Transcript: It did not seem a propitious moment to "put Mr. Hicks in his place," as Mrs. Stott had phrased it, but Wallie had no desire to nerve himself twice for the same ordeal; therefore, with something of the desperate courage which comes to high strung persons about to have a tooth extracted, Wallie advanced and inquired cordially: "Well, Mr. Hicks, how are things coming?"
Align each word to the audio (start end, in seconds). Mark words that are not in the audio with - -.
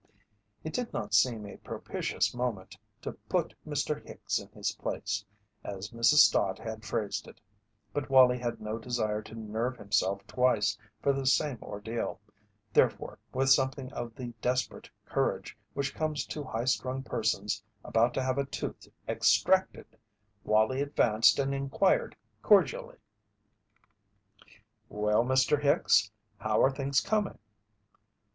It 0.63 0.73
did 0.73 0.91
not 0.93 1.13
seem 1.13 1.45
a 1.45 1.57
propitious 1.57 2.33
moment 2.33 2.75
to 3.03 3.11
"put 3.11 3.53
Mr. 3.67 4.03
Hicks 4.03 4.39
in 4.39 4.49
his 4.49 4.71
place," 4.71 5.23
as 5.63 5.89
Mrs. 5.91 6.21
Stott 6.25 6.57
had 6.57 6.83
phrased 6.83 7.27
it, 7.27 7.39
but 7.93 8.09
Wallie 8.09 8.39
had 8.39 8.59
no 8.59 8.79
desire 8.79 9.21
to 9.21 9.35
nerve 9.35 9.77
himself 9.77 10.25
twice 10.25 10.75
for 11.03 11.13
the 11.13 11.27
same 11.27 11.59
ordeal; 11.61 12.19
therefore, 12.73 13.19
with 13.31 13.51
something 13.51 13.93
of 13.93 14.15
the 14.15 14.33
desperate 14.41 14.89
courage 15.05 15.55
which 15.75 15.93
comes 15.93 16.25
to 16.25 16.43
high 16.45 16.65
strung 16.65 17.03
persons 17.03 17.61
about 17.83 18.15
to 18.15 18.23
have 18.23 18.39
a 18.39 18.45
tooth 18.47 18.87
extracted, 19.07 19.85
Wallie 20.43 20.81
advanced 20.81 21.37
and 21.37 21.53
inquired 21.53 22.15
cordially: 22.41 22.97
"Well, 24.89 25.23
Mr. 25.23 25.61
Hicks, 25.61 26.11
how 26.39 26.63
are 26.63 26.71
things 26.71 27.01
coming?" 27.01 27.37